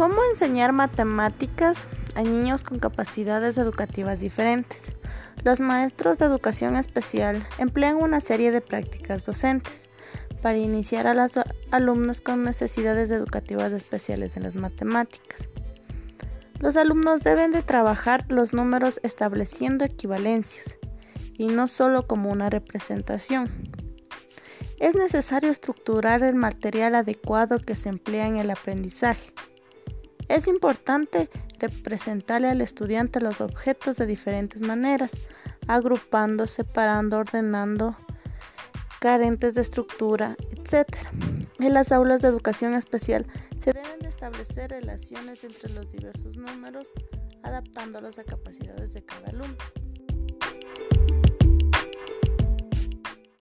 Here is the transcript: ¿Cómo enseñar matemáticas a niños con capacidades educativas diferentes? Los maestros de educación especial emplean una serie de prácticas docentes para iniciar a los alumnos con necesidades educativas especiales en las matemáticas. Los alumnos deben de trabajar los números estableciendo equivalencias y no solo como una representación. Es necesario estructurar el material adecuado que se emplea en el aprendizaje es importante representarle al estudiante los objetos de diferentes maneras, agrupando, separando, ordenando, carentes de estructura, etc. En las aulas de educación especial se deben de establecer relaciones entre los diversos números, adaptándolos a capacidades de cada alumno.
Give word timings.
¿Cómo 0.00 0.16
enseñar 0.30 0.72
matemáticas 0.72 1.84
a 2.14 2.22
niños 2.22 2.64
con 2.64 2.78
capacidades 2.78 3.58
educativas 3.58 4.20
diferentes? 4.20 4.94
Los 5.44 5.60
maestros 5.60 6.16
de 6.16 6.24
educación 6.24 6.74
especial 6.76 7.46
emplean 7.58 7.96
una 7.96 8.22
serie 8.22 8.50
de 8.50 8.62
prácticas 8.62 9.26
docentes 9.26 9.90
para 10.40 10.56
iniciar 10.56 11.06
a 11.06 11.12
los 11.12 11.32
alumnos 11.70 12.22
con 12.22 12.44
necesidades 12.44 13.10
educativas 13.10 13.72
especiales 13.72 14.38
en 14.38 14.44
las 14.44 14.54
matemáticas. 14.54 15.46
Los 16.60 16.78
alumnos 16.78 17.20
deben 17.20 17.50
de 17.50 17.62
trabajar 17.62 18.24
los 18.30 18.54
números 18.54 19.00
estableciendo 19.02 19.84
equivalencias 19.84 20.78
y 21.36 21.48
no 21.48 21.68
solo 21.68 22.06
como 22.06 22.30
una 22.30 22.48
representación. 22.48 23.50
Es 24.78 24.94
necesario 24.94 25.50
estructurar 25.50 26.22
el 26.22 26.36
material 26.36 26.94
adecuado 26.94 27.58
que 27.58 27.74
se 27.74 27.90
emplea 27.90 28.26
en 28.26 28.38
el 28.38 28.48
aprendizaje 28.48 29.34
es 30.30 30.46
importante 30.46 31.28
representarle 31.58 32.48
al 32.48 32.60
estudiante 32.60 33.20
los 33.20 33.40
objetos 33.40 33.96
de 33.96 34.06
diferentes 34.06 34.60
maneras, 34.60 35.10
agrupando, 35.66 36.46
separando, 36.46 37.18
ordenando, 37.18 37.96
carentes 39.00 39.54
de 39.54 39.62
estructura, 39.62 40.36
etc. 40.52 40.86
En 41.58 41.74
las 41.74 41.90
aulas 41.90 42.22
de 42.22 42.28
educación 42.28 42.74
especial 42.74 43.26
se 43.58 43.72
deben 43.72 43.98
de 43.98 44.08
establecer 44.08 44.70
relaciones 44.70 45.42
entre 45.42 45.68
los 45.72 45.90
diversos 45.90 46.36
números, 46.36 46.92
adaptándolos 47.42 48.20
a 48.20 48.24
capacidades 48.24 48.94
de 48.94 49.04
cada 49.04 49.30
alumno. 49.30 49.56